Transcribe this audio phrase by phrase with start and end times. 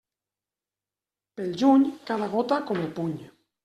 [1.35, 3.19] Pel juny, cada gota com el puny.